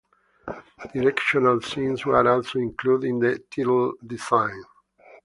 Directional 0.95 1.61
signs 1.61 2.07
were 2.07 2.27
also 2.27 2.57
included 2.57 3.05
in 3.07 3.19
the 3.19 3.37
tile 3.51 3.93
designs. 4.03 4.65